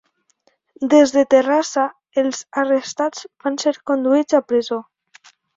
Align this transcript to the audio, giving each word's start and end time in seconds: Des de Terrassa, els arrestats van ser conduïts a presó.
Des 0.93 1.13
de 1.17 1.23
Terrassa, 1.33 1.83
els 2.23 2.41
arrestats 2.63 3.23
van 3.45 3.63
ser 3.65 3.77
conduïts 3.93 4.43
a 4.43 4.45
presó. 4.53 4.85